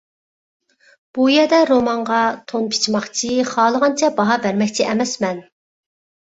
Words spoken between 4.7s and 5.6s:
ئەمەسمەن.